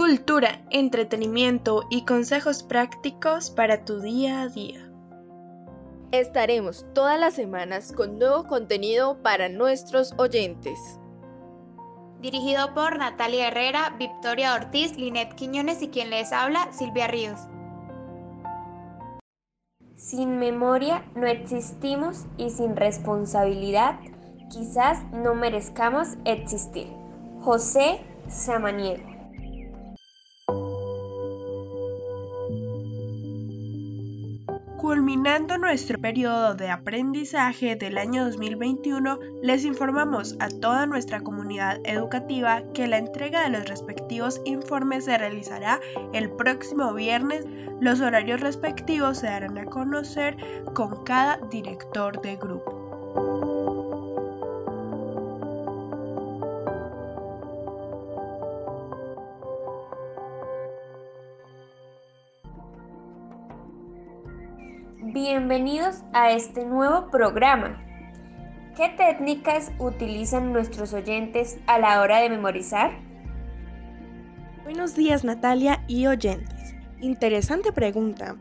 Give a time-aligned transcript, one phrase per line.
[0.00, 4.90] Cultura, entretenimiento y consejos prácticos para tu día a día.
[6.10, 10.78] Estaremos todas las semanas con nuevo contenido para nuestros oyentes.
[12.22, 17.38] Dirigido por Natalia Herrera, Victoria Ortiz, Linet Quiñones y quien les habla, Silvia Ríos.
[19.96, 24.00] Sin memoria no existimos y sin responsabilidad
[24.48, 26.88] quizás no merezcamos existir.
[27.42, 29.09] José Samaniego.
[34.80, 42.62] Culminando nuestro periodo de aprendizaje del año 2021, les informamos a toda nuestra comunidad educativa
[42.72, 45.80] que la entrega de los respectivos informes se realizará
[46.14, 47.44] el próximo viernes.
[47.82, 50.38] Los horarios respectivos se darán a conocer
[50.72, 53.89] con cada director de grupo.
[65.02, 67.82] Bienvenidos a este nuevo programa.
[68.76, 72.90] ¿Qué técnicas utilizan nuestros oyentes a la hora de memorizar?
[74.62, 76.74] Buenos días Natalia y oyentes.
[77.00, 78.36] Interesante pregunta.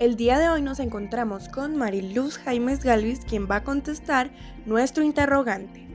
[0.00, 4.32] El día de hoy nos encontramos con Mariluz Jaimes Galvis, quien va a contestar
[4.66, 5.86] nuestro interrogante.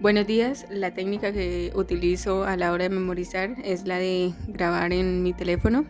[0.00, 4.92] Buenos días, la técnica que utilizo a la hora de memorizar es la de grabar
[4.92, 5.86] en mi teléfono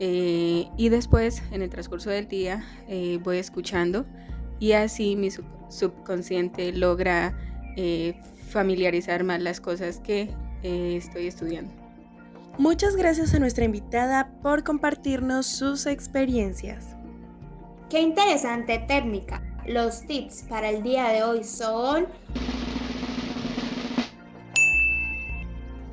[0.00, 4.04] eh, y después, en el transcurso del día, eh, voy escuchando
[4.58, 7.36] y así mi subconsciente logra
[7.76, 8.18] eh,
[8.48, 10.30] familiarizar más las cosas que
[10.62, 11.70] estoy estudiando.
[12.56, 16.96] Muchas gracias a nuestra invitada por compartirnos sus experiencias.
[17.90, 19.42] Qué interesante técnica.
[19.66, 22.06] Los tips para el día de hoy son...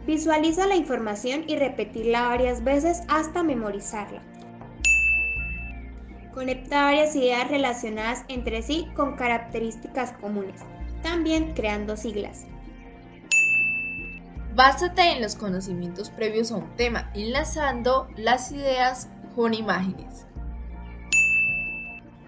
[0.06, 4.22] Visualiza la información y repetirla varias veces hasta memorizarla.
[6.34, 10.62] Conecta varias ideas relacionadas entre sí con características comunes,
[11.04, 12.48] también creando siglas.
[14.56, 20.26] Básate en los conocimientos previos a un tema, enlazando las ideas con imágenes.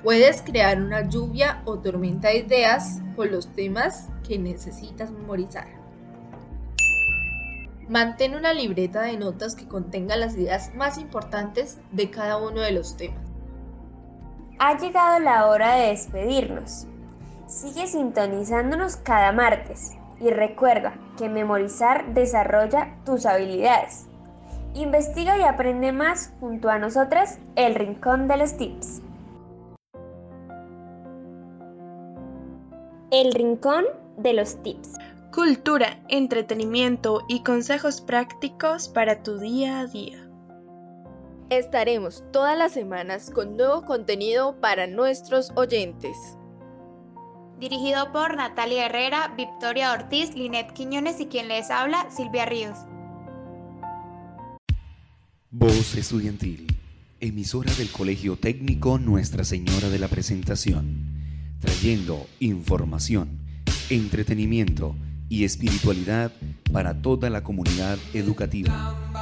[0.03, 5.82] Puedes crear una lluvia o tormenta de ideas con los temas que necesitas memorizar.
[7.89, 12.71] Mantén una libreta de notas que contenga las ideas más importantes de cada uno de
[12.71, 13.19] los temas.
[14.57, 16.88] Ha llegado la hora de despedirnos.
[17.45, 24.05] Sigue sintonizándonos cada martes y recuerda que memorizar desarrolla tus habilidades.
[24.75, 29.01] Investiga y aprende más junto a nosotras el Rincón de los Tips.
[33.11, 33.85] El Rincón
[34.17, 34.97] de los Tips
[35.33, 40.29] cultura, entretenimiento y consejos prácticos para tu día a día.
[41.49, 46.16] Estaremos todas las semanas con nuevo contenido para nuestros oyentes.
[47.59, 52.77] Dirigido por Natalia Herrera, Victoria Ortiz, Linet Quiñones y quien les habla, Silvia Ríos.
[55.50, 56.67] Voz Estudiantil,
[57.19, 63.39] emisora del Colegio Técnico Nuestra Señora de la Presentación, trayendo información,
[63.89, 64.95] entretenimiento
[65.33, 66.31] y espiritualidad
[66.71, 69.12] para toda la comunidad educativa.